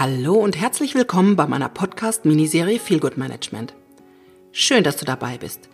[0.00, 3.74] Hallo und herzlich willkommen bei meiner Podcast-Miniserie Feel Good Management.
[4.50, 5.68] Schön, dass du dabei bist.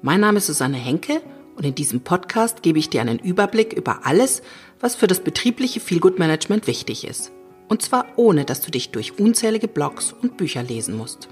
[0.00, 1.20] Mein Name ist Susanne Henke
[1.56, 4.42] und in diesem Podcast gebe ich dir einen Überblick über alles,
[4.78, 7.32] was für das betriebliche Feel Good Management wichtig ist.
[7.68, 11.28] Und zwar ohne, dass du dich durch unzählige Blogs und Bücher lesen musst.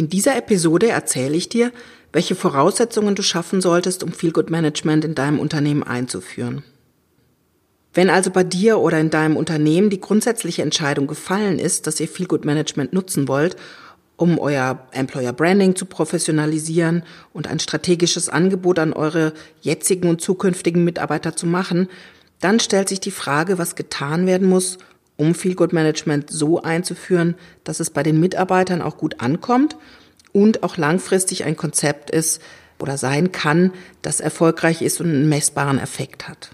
[0.00, 1.72] In dieser Episode erzähle ich dir,
[2.10, 6.64] welche Voraussetzungen du schaffen solltest, um Feel Good Management in deinem Unternehmen einzuführen.
[7.92, 12.08] Wenn also bei dir oder in deinem Unternehmen die grundsätzliche Entscheidung gefallen ist, dass ihr
[12.08, 13.56] Feel Good Management nutzen wollt,
[14.16, 17.02] um euer Employer Branding zu professionalisieren
[17.34, 21.90] und ein strategisches Angebot an eure jetzigen und zukünftigen Mitarbeiter zu machen,
[22.38, 24.78] dann stellt sich die Frage, was getan werden muss,
[25.20, 29.76] um Feel Good Management so einzuführen, dass es bei den Mitarbeitern auch gut ankommt
[30.32, 32.40] und auch langfristig ein Konzept ist
[32.78, 36.50] oder sein kann, das erfolgreich ist und einen messbaren Effekt hat.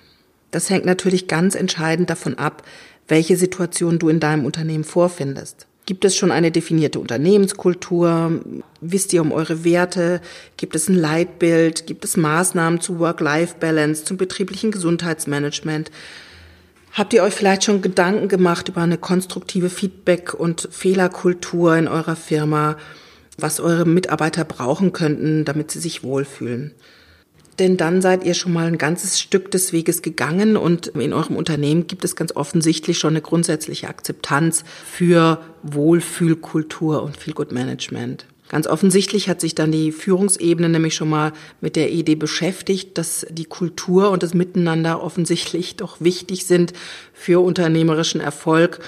[0.51, 2.65] Das hängt natürlich ganz entscheidend davon ab,
[3.07, 5.69] welche Situation du in deinem Unternehmen vorfindest.
[5.85, 8.41] Gibt es schon eine definierte Unternehmenskultur?
[8.81, 10.21] Wisst ihr um eure Werte?
[10.57, 11.87] Gibt es ein Leitbild?
[11.87, 15.93] Gibt es Maßnahmen zu Work-Life-Balance, zum betrieblichen Gesundheitsmanagement?
[16.97, 22.17] Habt ihr euch vielleicht schon Gedanken gemacht über eine konstruktive Feedback- und Fehlerkultur in eurer
[22.17, 22.77] Firma?
[23.39, 26.73] was eure Mitarbeiter brauchen könnten, damit sie sich wohlfühlen.
[27.59, 31.37] Denn dann seid ihr schon mal ein ganzes Stück des Weges gegangen und in eurem
[31.37, 38.27] Unternehmen gibt es ganz offensichtlich schon eine grundsätzliche Akzeptanz für Wohlfühlkultur und Feel-Good Management.
[38.49, 43.27] Ganz offensichtlich hat sich dann die Führungsebene nämlich schon mal mit der Idee beschäftigt, dass
[43.29, 46.73] die Kultur und das Miteinander offensichtlich doch wichtig sind
[47.13, 48.81] für unternehmerischen Erfolg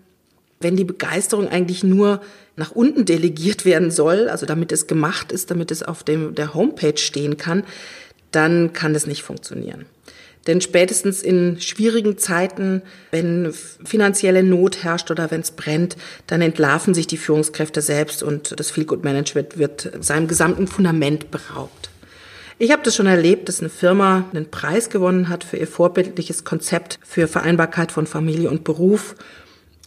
[0.66, 2.22] wenn die Begeisterung eigentlich nur
[2.56, 6.56] nach unten delegiert werden soll, also damit es gemacht ist, damit es auf dem, der
[6.56, 7.64] Homepage stehen kann,
[8.32, 9.86] dann kann das nicht funktionieren.
[10.48, 12.82] Denn spätestens in schwierigen Zeiten,
[13.12, 18.60] wenn finanzielle Not herrscht oder wenn es brennt, dann entlarven sich die Führungskräfte selbst und
[18.60, 21.92] das Feel Good Management wird seinem gesamten Fundament beraubt.
[22.58, 26.44] Ich habe das schon erlebt, dass eine Firma einen Preis gewonnen hat für ihr vorbildliches
[26.44, 29.16] Konzept für Vereinbarkeit von Familie und Beruf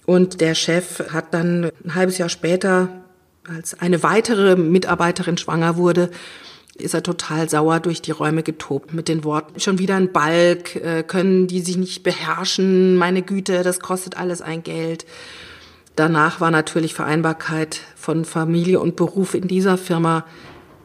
[0.08, 2.88] und der Chef hat dann ein halbes Jahr später,
[3.46, 6.08] als eine weitere Mitarbeiterin schwanger wurde,
[6.78, 10.76] ist er total sauer durch die Räume getobt mit den Worten, schon wieder ein Balk,
[10.76, 15.04] äh, können die sich nicht beherrschen, meine Güte, das kostet alles ein Geld.
[15.94, 20.24] Danach war natürlich Vereinbarkeit von Familie und Beruf in dieser Firma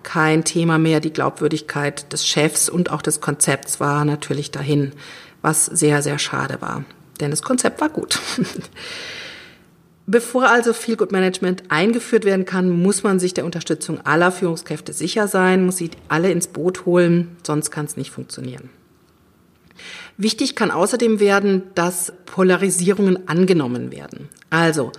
[0.02, 1.00] kein Thema mehr.
[1.00, 4.92] Die Glaubwürdigkeit des Chefs und auch des Konzepts war natürlich dahin,
[5.42, 6.84] was sehr, sehr schade war
[7.20, 8.20] denn das Konzept war gut.
[10.06, 14.92] Bevor also Feel Good Management eingeführt werden kann, muss man sich der Unterstützung aller Führungskräfte
[14.92, 18.70] sicher sein, muss sie alle ins Boot holen, sonst kann es nicht funktionieren.
[20.18, 24.28] Wichtig kann außerdem werden, dass Polarisierungen angenommen werden.
[24.50, 24.92] Also,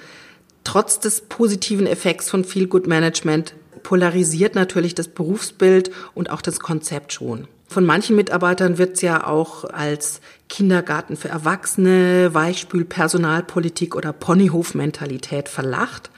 [0.65, 6.59] Trotz des positiven Effekts von Feel Good Management polarisiert natürlich das Berufsbild und auch das
[6.59, 7.47] Konzept schon.
[7.67, 16.11] Von manchen Mitarbeitern wird es ja auch als Kindergarten für Erwachsene, Weichspül-Personalpolitik oder Ponyhof-Mentalität verlacht.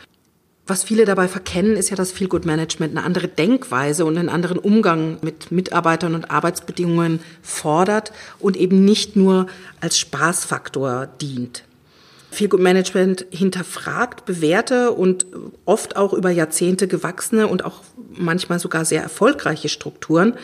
[0.69, 4.28] Was viele dabei verkennen, ist ja, dass Feel Good Management eine andere Denkweise und einen
[4.28, 9.46] anderen Umgang mit Mitarbeitern und Arbeitsbedingungen fordert und eben nicht nur
[9.81, 11.62] als Spaßfaktor dient.
[12.32, 15.25] Feel Good Management hinterfragt bewährte und
[15.64, 17.82] oft auch über Jahrzehnte gewachsene und auch
[18.12, 20.34] manchmal sogar sehr erfolgreiche Strukturen.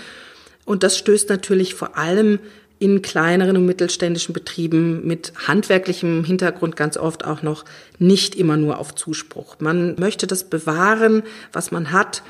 [0.64, 2.38] Und das stößt natürlich vor allem
[2.78, 7.64] in kleineren und mittelständischen Betrieben mit handwerklichem Hintergrund ganz oft auch noch
[8.00, 9.56] nicht immer nur auf Zuspruch.
[9.60, 11.22] Man möchte das bewahren,
[11.52, 12.24] was man hat.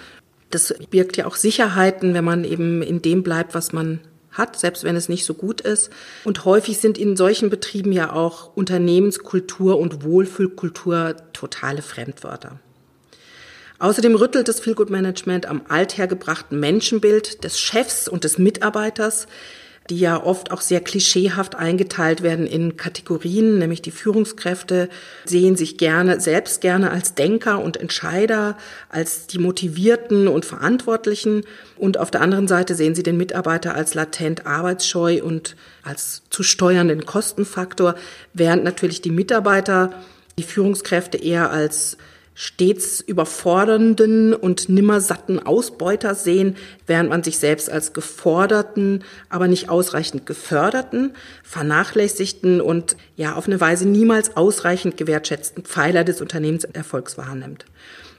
[0.50, 4.00] Das birgt ja auch Sicherheiten, wenn man eben in dem bleibt, was man
[4.30, 5.90] hat, selbst wenn es nicht so gut ist.
[6.24, 12.58] Und häufig sind in solchen Betrieben ja auch Unternehmenskultur und Wohlfühlkultur totale Fremdwörter.
[13.82, 19.26] Außerdem rüttelt das Feel Good Management am althergebrachten Menschenbild des Chefs und des Mitarbeiters,
[19.90, 24.88] die ja oft auch sehr klischeehaft eingeteilt werden in Kategorien, nämlich die Führungskräfte
[25.24, 28.56] sehen sich gerne, selbst gerne als Denker und Entscheider,
[28.88, 31.42] als die Motivierten und Verantwortlichen.
[31.76, 36.44] Und auf der anderen Seite sehen sie den Mitarbeiter als latent arbeitsscheu und als zu
[36.44, 37.96] steuernden Kostenfaktor,
[38.32, 39.92] während natürlich die Mitarbeiter
[40.38, 41.96] die Führungskräfte eher als
[42.34, 46.56] stets überfordernden und nimmersatten Ausbeuter sehen,
[46.86, 53.60] während man sich selbst als geforderten, aber nicht ausreichend geförderten, vernachlässigten und ja auf eine
[53.60, 57.66] Weise niemals ausreichend gewertschätzten Pfeiler des Unternehmenserfolgs wahrnimmt.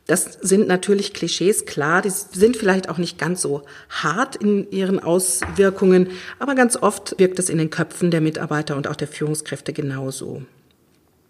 [0.06, 5.00] Das sind natürlich Klischees, klar, die sind vielleicht auch nicht ganz so hart in ihren
[5.00, 9.72] Auswirkungen, aber ganz oft wirkt es in den Köpfen der Mitarbeiter und auch der Führungskräfte
[9.72, 10.44] genauso.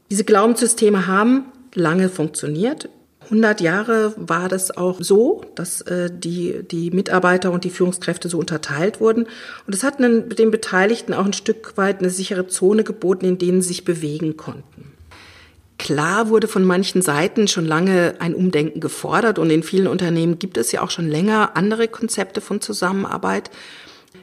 [0.09, 2.89] Diese Glaubenssysteme haben lange funktioniert.
[3.25, 8.37] 100 Jahre war das auch so, dass äh, die, die Mitarbeiter und die Führungskräfte so
[8.37, 9.27] unterteilt wurden.
[9.65, 13.37] Und es hat einen, den Beteiligten auch ein Stück weit eine sichere Zone geboten, in
[13.37, 14.91] denen sie sich bewegen konnten.
[15.79, 20.57] Klar wurde von manchen Seiten schon lange ein Umdenken gefordert und in vielen Unternehmen gibt
[20.57, 23.49] es ja auch schon länger andere Konzepte von Zusammenarbeit.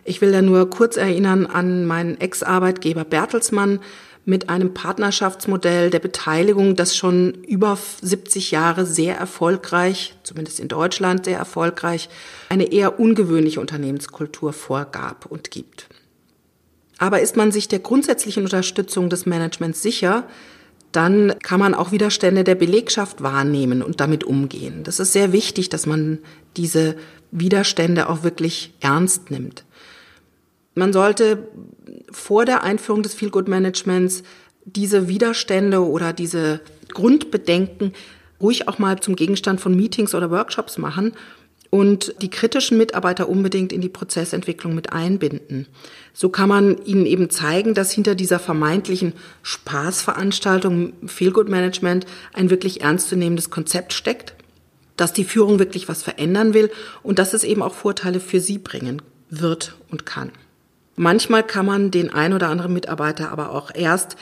[0.05, 3.81] Ich will da nur kurz erinnern an meinen Ex-Arbeitgeber Bertelsmann,
[4.25, 11.25] mit einem Partnerschaftsmodell der Beteiligung, das schon über 70 Jahre sehr erfolgreich, zumindest in Deutschland
[11.25, 12.08] sehr erfolgreich,
[12.49, 15.88] eine eher ungewöhnliche Unternehmenskultur vorgab und gibt.
[16.99, 20.25] Aber ist man sich der grundsätzlichen Unterstützung des Managements sicher,
[20.93, 24.82] dann kann man auch Widerstände der Belegschaft wahrnehmen und damit umgehen.
[24.84, 26.19] Das ist sehr wichtig, dass man
[26.56, 26.96] diese
[27.31, 29.64] Widerstände auch wirklich ernst nimmt.
[30.75, 31.49] Man sollte
[32.11, 34.22] vor der Einführung des Feel Good Managements
[34.64, 36.61] diese Widerstände oder diese
[36.93, 37.93] Grundbedenken
[38.40, 41.12] ruhig auch mal zum Gegenstand von Meetings oder Workshops machen
[41.70, 45.67] und die kritischen Mitarbeiter unbedingt in die Prozessentwicklung mit einbinden.
[46.12, 49.12] So kann man ihnen eben zeigen, dass hinter dieser vermeintlichen
[49.43, 54.34] Spaßveranstaltung Feel Good Management ein wirklich ernstzunehmendes Konzept steckt,
[54.96, 56.70] dass die Führung wirklich was verändern will
[57.02, 59.00] und dass es eben auch Vorteile für sie bringen
[59.31, 60.32] wird und kann.
[61.00, 64.17] Manchmal kann man den ein oder anderen Mitarbeiter aber auch erst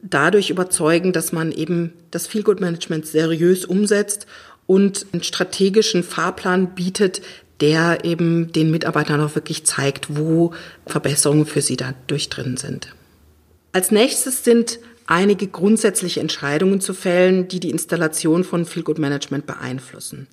[0.00, 4.26] dadurch überzeugen, dass man eben das Feelgood Management seriös umsetzt
[4.66, 7.20] und einen strategischen Fahrplan bietet,
[7.60, 10.54] der eben den Mitarbeitern auch wirklich zeigt, wo
[10.86, 12.94] Verbesserungen für sie dadurch drin sind.
[13.72, 20.28] Als nächstes sind einige grundsätzliche Entscheidungen zu fällen, die die Installation von Feelgood Management beeinflussen.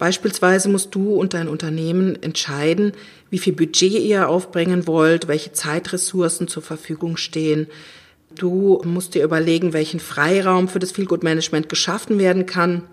[0.00, 2.92] Beispielsweise musst du und dein Unternehmen entscheiden,
[3.28, 7.66] wie viel Budget ihr aufbringen wollt, welche Zeitressourcen zur Verfügung stehen.
[8.34, 12.84] Du musst dir überlegen, welchen Freiraum für das Feelgood Management geschaffen werden kann.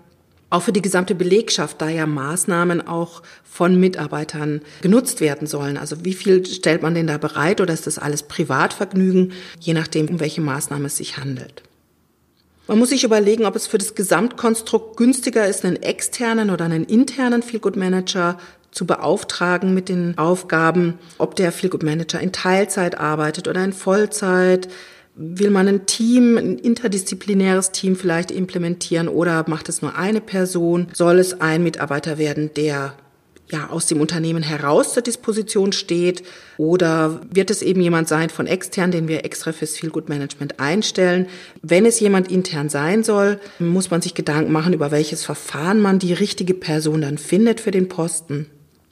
[0.50, 5.78] Auch für die gesamte Belegschaft, da ja Maßnahmen auch von Mitarbeitern genutzt werden sollen.
[5.78, 10.08] Also wie viel stellt man denn da bereit oder ist das alles Privatvergnügen, je nachdem,
[10.08, 11.62] um welche Maßnahme es sich handelt.
[12.68, 16.84] Man muss sich überlegen, ob es für das Gesamtkonstrukt günstiger ist, einen externen oder einen
[16.84, 18.36] internen Feelgood Manager
[18.72, 24.68] zu beauftragen mit den Aufgaben, ob der Feelgood Manager in Teilzeit arbeitet oder in Vollzeit.
[25.14, 30.88] Will man ein Team, ein interdisziplinäres Team vielleicht implementieren oder macht es nur eine Person?
[30.92, 32.92] Soll es ein Mitarbeiter werden, der
[33.50, 36.22] ja, aus dem Unternehmen heraus zur Disposition steht?
[36.56, 41.26] Oder wird es eben jemand sein von extern, den wir extra fürs Feelgood Management einstellen?
[41.62, 45.98] Wenn es jemand intern sein soll, muss man sich Gedanken machen, über welches Verfahren man
[45.98, 48.46] die richtige Person dann findet für den Posten.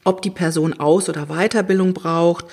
[0.04, 2.46] Ob die Person Aus- oder Weiterbildung braucht,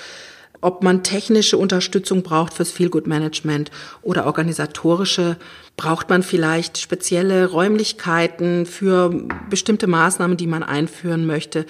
[0.64, 3.70] ob man technische Unterstützung braucht fürs Feelgood Management
[4.02, 5.38] oder organisatorische.
[5.76, 11.66] Braucht man vielleicht spezielle Räumlichkeiten für bestimmte Maßnahmen, die man einführen möchte?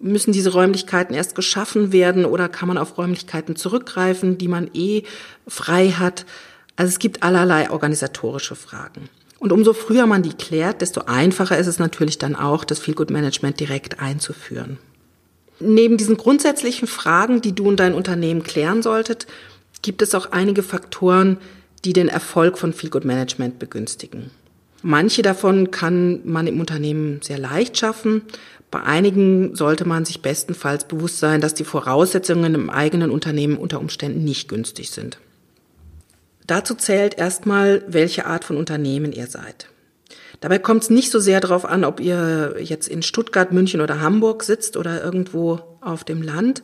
[0.00, 5.04] Müssen diese Räumlichkeiten erst geschaffen werden oder kann man auf Räumlichkeiten zurückgreifen, die man eh
[5.46, 6.26] frei hat?
[6.76, 9.08] Also es gibt allerlei organisatorische Fragen.
[9.38, 13.10] Und umso früher man die klärt, desto einfacher ist es natürlich dann auch, das Feelgood
[13.10, 14.78] Management direkt einzuführen.
[15.60, 19.26] Neben diesen grundsätzlichen Fragen, die du und dein Unternehmen klären solltet,
[19.82, 21.38] gibt es auch einige Faktoren,
[21.84, 24.30] die den Erfolg von Feelgood Management begünstigen.
[24.82, 28.22] Manche davon kann man im Unternehmen sehr leicht schaffen.
[28.70, 33.80] Bei einigen sollte man sich bestenfalls bewusst sein, dass die Voraussetzungen im eigenen Unternehmen unter
[33.80, 35.18] Umständen nicht günstig sind.
[36.46, 39.68] Dazu zählt erstmal, welche Art von Unternehmen ihr seid.
[40.40, 44.00] Dabei kommt es nicht so sehr darauf an, ob ihr jetzt in Stuttgart, München oder
[44.00, 46.62] Hamburg sitzt oder irgendwo auf dem Land.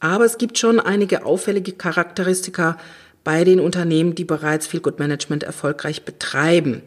[0.00, 2.78] Aber es gibt schon einige auffällige Charakteristika
[3.22, 6.82] bei den Unternehmen, die bereits Feel Good Management erfolgreich betreiben.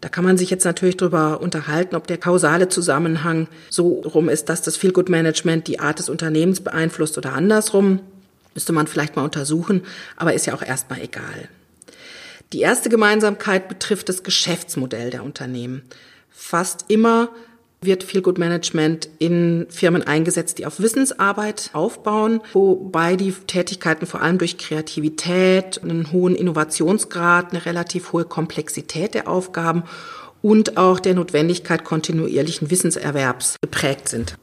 [0.00, 4.48] Da kann man sich jetzt natürlich darüber unterhalten, ob der kausale Zusammenhang so rum ist,
[4.48, 8.00] dass das Feel Good Management die Art des Unternehmens beeinflusst oder andersrum.
[8.54, 9.82] Müsste man vielleicht mal untersuchen,
[10.16, 11.48] aber ist ja auch erstmal egal.
[12.52, 15.82] Die erste Gemeinsamkeit betrifft das Geschäftsmodell der Unternehmen.
[16.30, 17.28] Fast immer
[17.80, 24.20] wird Feel Good Management in Firmen eingesetzt, die auf Wissensarbeit aufbauen, wobei die Tätigkeiten vor
[24.20, 29.84] allem durch Kreativität, einen hohen Innovationsgrad, eine relativ hohe Komplexität der Aufgaben
[30.42, 34.36] und auch der Notwendigkeit kontinuierlichen Wissenserwerbs geprägt sind.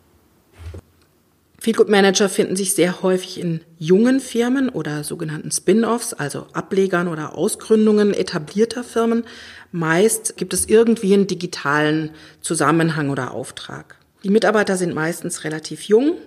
[1.65, 7.35] Feelgood Manager finden sich sehr häufig in jungen Firmen oder sogenannten Spin-offs, also Ablegern oder
[7.35, 9.23] Ausgründungen etablierter Firmen.
[9.71, 13.95] Meist gibt es irgendwie einen digitalen Zusammenhang oder Auftrag.
[14.23, 16.19] Die Mitarbeiter sind meistens relativ jung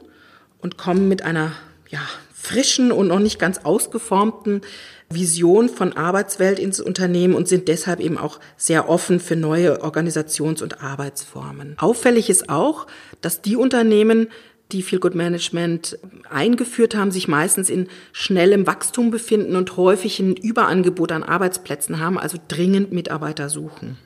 [0.60, 1.52] und kommen mit einer
[1.88, 2.00] ja,
[2.34, 4.62] frischen und noch nicht ganz ausgeformten
[5.08, 10.64] Vision von Arbeitswelt ins Unternehmen und sind deshalb eben auch sehr offen für neue Organisations-
[10.64, 11.76] und Arbeitsformen.
[11.78, 12.88] Auffällig ist auch,
[13.20, 14.26] dass die Unternehmen,
[14.72, 15.98] die Feel Good Management
[16.28, 22.18] eingeführt haben, sich meistens in schnellem Wachstum befinden und häufig ein Überangebot an Arbeitsplätzen haben,
[22.18, 23.96] also dringend Mitarbeiter suchen.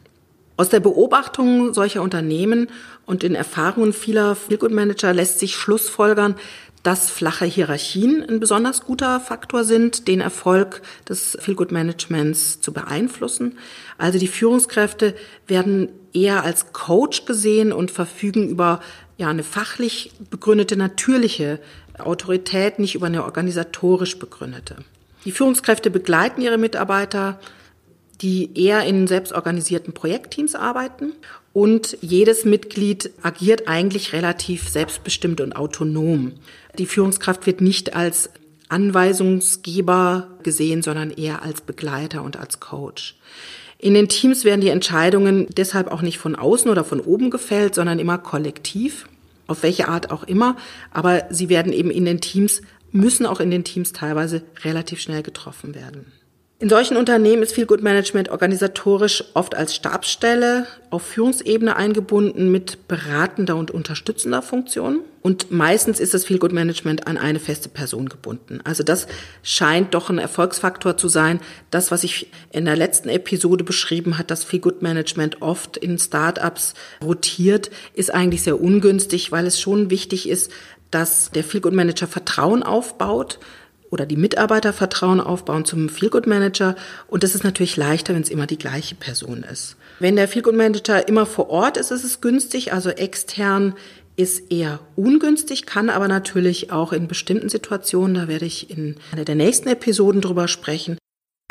[0.57, 2.69] Aus der Beobachtung solcher Unternehmen
[3.07, 6.37] und den Erfahrungen vieler Feel Good Manager lässt sich Schlussfolgern,
[6.83, 12.73] dass flache Hierarchien ein besonders guter Faktor sind, den Erfolg des Feel Good Managements zu
[12.73, 13.59] beeinflussen.
[13.99, 15.14] Also die Führungskräfte
[15.47, 18.81] werden eher als Coach gesehen und verfügen über
[19.23, 21.59] ja eine fachlich begründete natürliche
[21.99, 24.76] Autorität, nicht über eine organisatorisch begründete.
[25.25, 27.41] Die Führungskräfte begleiten ihre Mitarbeiter,
[28.21, 31.12] die eher in selbstorganisierten Projektteams arbeiten
[31.52, 36.33] und jedes Mitglied agiert eigentlich relativ selbstbestimmt und autonom.
[36.79, 38.31] Die Führungskraft wird nicht als
[38.69, 43.17] Anweisungsgeber gesehen, sondern eher als Begleiter und als Coach.
[43.79, 47.75] In den Teams werden die Entscheidungen deshalb auch nicht von außen oder von oben gefällt,
[47.75, 49.09] sondern immer kollektiv,
[49.53, 50.57] auf welche Art auch immer.
[50.91, 55.23] Aber sie werden eben in den Teams, müssen auch in den Teams teilweise relativ schnell
[55.23, 56.13] getroffen werden.
[56.62, 62.87] In solchen Unternehmen ist Feel Good Management organisatorisch oft als Stabsstelle auf Führungsebene eingebunden mit
[62.87, 65.00] beratender und unterstützender Funktion.
[65.23, 68.61] Und meistens ist das Feel Good Management an eine feste Person gebunden.
[68.62, 69.09] Also das
[69.42, 71.40] scheint doch ein Erfolgsfaktor zu sein.
[71.73, 75.99] Das, was ich in der letzten Episode beschrieben hat, dass Feel Good Management oft in
[75.99, 80.52] Startups rotiert, ist eigentlich sehr ungünstig, weil es schon wichtig ist,
[80.92, 83.40] dass der Feel Good Manager Vertrauen aufbaut
[83.93, 86.75] oder die Mitarbeiter Vertrauen aufbauen zum Feelgood Manager.
[87.09, 89.77] Und das ist natürlich leichter, wenn es immer die gleiche Person ist.
[90.01, 92.73] Wenn der Feelgood Manager immer vor Ort ist, ist es günstig.
[92.73, 93.75] Also extern
[94.17, 99.25] ist eher ungünstig, kann aber natürlich auch in bestimmten Situationen, da werde ich in einer
[99.25, 100.99] der nächsten Episoden drüber sprechen,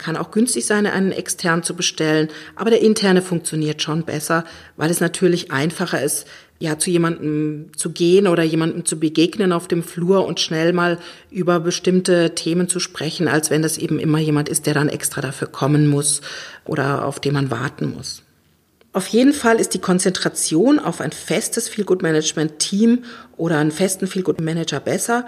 [0.01, 4.43] kann auch günstig sein, einen extern zu bestellen, aber der interne funktioniert schon besser,
[4.75, 6.27] weil es natürlich einfacher ist,
[6.59, 10.99] ja, zu jemandem zu gehen oder jemandem zu begegnen auf dem Flur und schnell mal
[11.31, 15.21] über bestimmte Themen zu sprechen, als wenn das eben immer jemand ist, der dann extra
[15.21, 16.21] dafür kommen muss
[16.65, 18.23] oder auf den man warten muss.
[18.93, 23.05] Auf jeden Fall ist die Konzentration auf ein festes Feelgood Management Team
[23.37, 25.25] oder einen festen Feelgood Manager besser,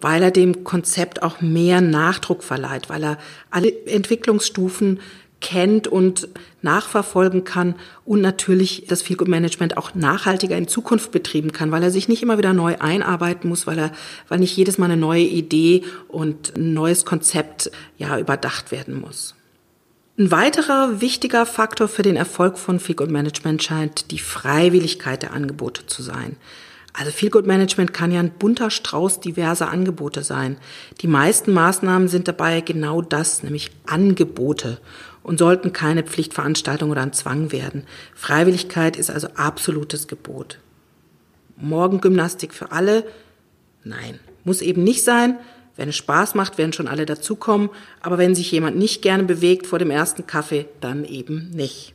[0.00, 3.18] weil er dem Konzept auch mehr Nachdruck verleiht, weil er
[3.50, 5.00] alle Entwicklungsstufen
[5.40, 6.28] kennt und
[6.62, 11.82] nachverfolgen kann und natürlich das Feel Good Management auch nachhaltiger in Zukunft betrieben kann, weil
[11.82, 13.92] er sich nicht immer wieder neu einarbeiten muss, weil er,
[14.28, 19.34] weil nicht jedes Mal eine neue Idee und ein neues Konzept ja überdacht werden muss.
[20.18, 25.32] Ein weiterer wichtiger Faktor für den Erfolg von Feel Good Management scheint die Freiwilligkeit der
[25.32, 26.36] Angebote zu sein.
[26.92, 30.56] Also Feel Good Management kann ja ein bunter Strauß diverser Angebote sein.
[31.00, 34.78] Die meisten Maßnahmen sind dabei genau das, nämlich Angebote
[35.22, 37.84] und sollten keine Pflichtveranstaltung oder ein Zwang werden.
[38.14, 40.58] Freiwilligkeit ist also absolutes Gebot.
[41.56, 43.04] Morgengymnastik für alle?
[43.84, 45.38] Nein, muss eben nicht sein.
[45.76, 47.70] Wenn es Spaß macht, werden schon alle dazukommen.
[48.00, 51.94] Aber wenn sich jemand nicht gerne bewegt vor dem ersten Kaffee, dann eben nicht.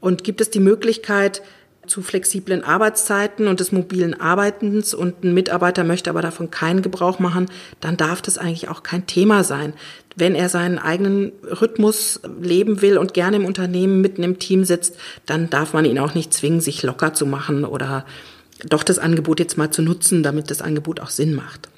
[0.00, 1.42] Und gibt es die Möglichkeit,
[1.90, 7.18] zu flexiblen Arbeitszeiten und des mobilen Arbeitens und ein Mitarbeiter möchte aber davon keinen Gebrauch
[7.18, 7.46] machen,
[7.80, 9.74] dann darf das eigentlich auch kein Thema sein.
[10.14, 14.96] Wenn er seinen eigenen Rhythmus leben will und gerne im Unternehmen mitten im Team sitzt,
[15.26, 18.06] dann darf man ihn auch nicht zwingen, sich locker zu machen oder
[18.68, 21.68] doch das Angebot jetzt mal zu nutzen, damit das Angebot auch Sinn macht.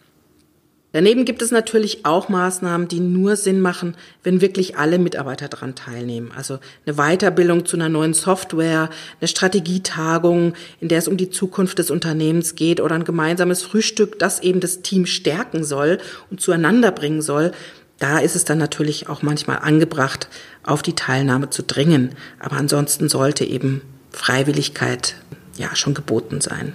[0.92, 5.74] Daneben gibt es natürlich auch Maßnahmen, die nur Sinn machen, wenn wirklich alle Mitarbeiter daran
[5.74, 6.30] teilnehmen.
[6.36, 11.78] Also eine Weiterbildung zu einer neuen Software, eine Strategietagung, in der es um die Zukunft
[11.78, 15.98] des Unternehmens geht oder ein gemeinsames Frühstück, das eben das Team stärken soll
[16.30, 17.52] und zueinander bringen soll.
[17.98, 20.28] Da ist es dann natürlich auch manchmal angebracht,
[20.62, 22.10] auf die Teilnahme zu dringen.
[22.38, 23.80] Aber ansonsten sollte eben
[24.10, 25.14] Freiwilligkeit
[25.56, 26.74] ja schon geboten sein.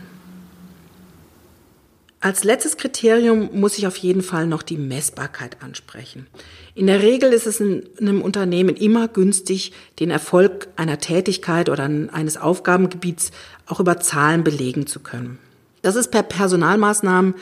[2.27, 6.27] Als letztes Kriterium muss ich auf jeden Fall noch die Messbarkeit ansprechen.
[6.75, 11.85] In der Regel ist es in einem Unternehmen immer günstig, den Erfolg einer Tätigkeit oder
[11.85, 13.31] eines Aufgabengebiets
[13.65, 15.39] auch über Zahlen belegen zu können.
[15.83, 17.33] Das ist per Personalmaßnahmen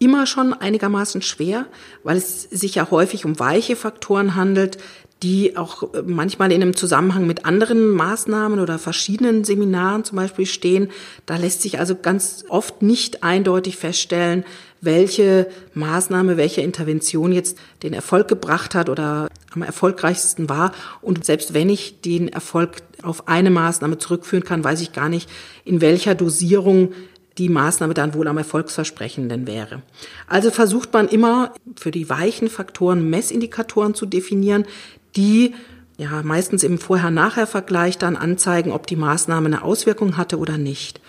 [0.00, 1.66] immer schon einigermaßen schwer,
[2.02, 4.76] weil es sich ja häufig um weiche Faktoren handelt,
[5.22, 10.46] die auch äh, manchmal in einem Zusammenhang mit anderen Maßnahmen oder verschiedenen Seminaren zum Beispiel
[10.46, 10.90] stehen.
[11.26, 14.44] Da lässt sich also ganz oft nicht eindeutig feststellen,
[14.80, 20.72] welche Maßnahme, welche Intervention jetzt den Erfolg gebracht hat oder am erfolgreichsten war.
[21.00, 25.30] Und selbst wenn ich den Erfolg auf eine Maßnahme zurückführen kann, weiß ich gar nicht,
[25.64, 26.92] in welcher Dosierung
[27.38, 29.82] die Maßnahme dann wohl am erfolgsversprechenden wäre.
[30.26, 34.66] Also versucht man immer für die weichen Faktoren Messindikatoren zu definieren,
[35.16, 35.54] die
[35.98, 41.00] ja meistens im Vorher-Nachher-Vergleich dann anzeigen, ob die Maßnahme eine Auswirkung hatte oder nicht.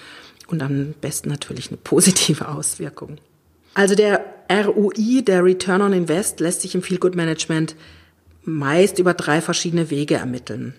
[0.48, 3.18] Und am besten natürlich eine positive Auswirkung.
[3.74, 7.76] Also der ROI, der Return on Invest, lässt sich im Feel Good Management
[8.44, 10.74] meist über drei verschiedene Wege ermitteln.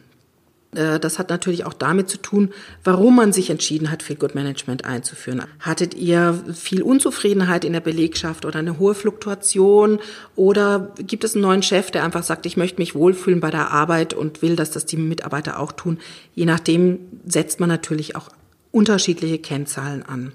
[0.75, 4.35] Äh, das hat natürlich auch damit zu tun, warum man sich entschieden hat, Feel Good
[4.35, 5.43] Management einzuführen.
[5.61, 9.99] Hattet ihr viel Unzufriedenheit in der Belegschaft oder eine hohe Fluktuation
[10.37, 13.71] oder gibt es einen neuen Chef, der einfach sagt, ich möchte mich wohlfühlen bei der
[13.71, 15.99] Arbeit und will, dass das die Mitarbeiter auch tun?
[16.35, 18.29] Je nachdem setzt man natürlich auch
[18.71, 20.33] unterschiedliche Kennzahlen an.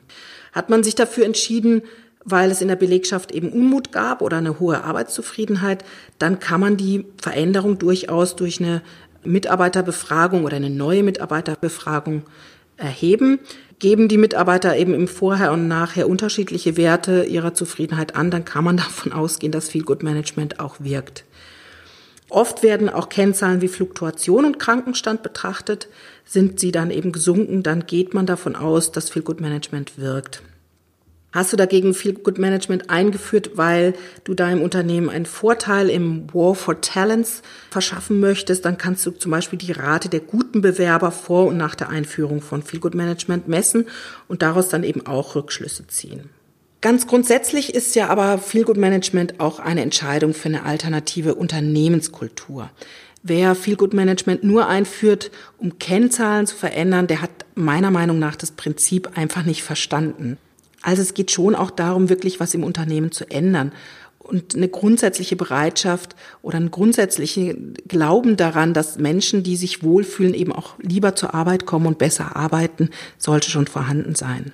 [0.53, 1.83] Hat man sich dafür entschieden,
[2.25, 5.83] weil es in der Belegschaft eben Unmut gab oder eine hohe Arbeitszufriedenheit,
[6.19, 8.81] dann kann man die Veränderung durchaus durch eine
[9.23, 12.23] Mitarbeiterbefragung oder eine neue Mitarbeiterbefragung
[12.77, 13.39] erheben,
[13.79, 18.63] geben die Mitarbeiter eben im Vorher und Nachher unterschiedliche Werte ihrer Zufriedenheit an, dann kann
[18.63, 21.25] man davon ausgehen, dass Feel Good Management auch wirkt.
[22.29, 25.87] Oft werden auch Kennzahlen wie Fluktuation und Krankenstand betrachtet.
[26.25, 30.43] Sind sie dann eben gesunken, dann geht man davon aus, dass Feel Good Management wirkt.
[31.31, 36.55] Hast du dagegen Feel Good Management eingeführt, weil du deinem Unternehmen einen Vorteil im War
[36.55, 41.45] for Talents verschaffen möchtest, dann kannst du zum Beispiel die Rate der guten Bewerber vor
[41.45, 43.85] und nach der Einführung von Feel Good Management messen
[44.27, 46.31] und daraus dann eben auch Rückschlüsse ziehen.
[46.81, 52.71] Ganz grundsätzlich ist ja aber Feel Good Management auch eine Entscheidung für eine alternative Unternehmenskultur.
[53.21, 58.35] Wer Feel Good Management nur einführt, um Kennzahlen zu verändern, der hat meiner Meinung nach
[58.35, 60.37] das Prinzip einfach nicht verstanden.
[60.81, 63.71] Also es geht schon auch darum, wirklich was im Unternehmen zu ändern.
[64.19, 70.51] Und eine grundsätzliche Bereitschaft oder ein grundsätzlichen Glauben daran, dass Menschen, die sich wohlfühlen, eben
[70.51, 74.51] auch lieber zur Arbeit kommen und besser arbeiten, sollte schon vorhanden sein.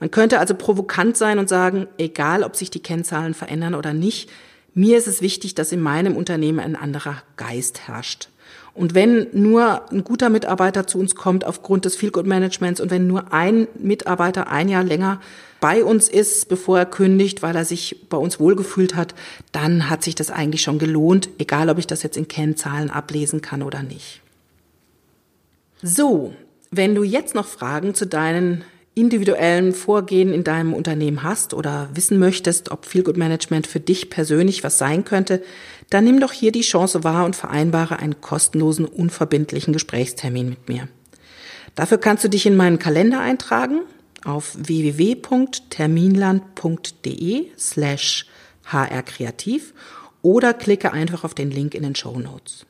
[0.00, 4.28] Man könnte also provokant sein und sagen, egal ob sich die Kennzahlen verändern oder nicht,
[4.74, 8.28] mir ist es wichtig, dass in meinem Unternehmen ein anderer Geist herrscht.
[8.76, 12.90] Und wenn nur ein guter Mitarbeiter zu uns kommt aufgrund des Feel Good Managements und
[12.90, 15.20] wenn nur ein Mitarbeiter ein Jahr länger
[15.60, 19.14] bei uns ist, bevor er kündigt, weil er sich bei uns wohlgefühlt hat,
[19.50, 23.40] dann hat sich das eigentlich schon gelohnt, egal ob ich das jetzt in Kennzahlen ablesen
[23.40, 24.20] kann oder nicht.
[25.82, 26.34] So,
[26.70, 28.62] wenn du jetzt noch Fragen zu deinen
[28.96, 34.08] individuellen Vorgehen in deinem Unternehmen hast oder wissen möchtest, ob Feel Good Management für dich
[34.08, 35.42] persönlich was sein könnte,
[35.90, 40.88] dann nimm doch hier die Chance wahr und vereinbare einen kostenlosen, unverbindlichen Gesprächstermin mit mir.
[41.74, 43.80] Dafür kannst du dich in meinen Kalender eintragen
[44.24, 48.26] auf www.terminland.de slash
[48.64, 49.74] hrkreativ
[50.22, 52.64] oder klicke einfach auf den Link in den Show Notes.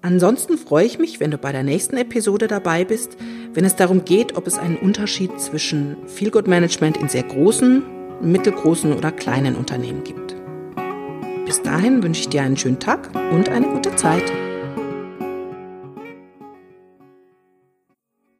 [0.00, 3.16] Ansonsten freue ich mich, wenn du bei der nächsten Episode dabei bist,
[3.52, 7.82] wenn es darum geht, ob es einen Unterschied zwischen Feelgood Management in sehr großen,
[8.22, 10.36] mittelgroßen oder kleinen Unternehmen gibt.
[11.44, 14.30] Bis dahin wünsche ich dir einen schönen Tag und eine gute Zeit.